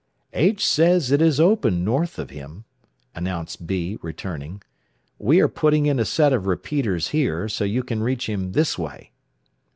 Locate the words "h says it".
0.33-1.21